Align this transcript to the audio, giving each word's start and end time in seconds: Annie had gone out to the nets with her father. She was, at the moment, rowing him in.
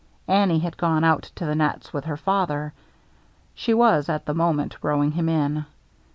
Annie 0.27 0.57
had 0.57 0.77
gone 0.77 1.03
out 1.03 1.29
to 1.35 1.45
the 1.45 1.53
nets 1.53 1.93
with 1.93 2.05
her 2.05 2.17
father. 2.17 2.73
She 3.53 3.71
was, 3.71 4.09
at 4.09 4.25
the 4.25 4.33
moment, 4.33 4.77
rowing 4.81 5.11
him 5.11 5.29
in. 5.29 5.67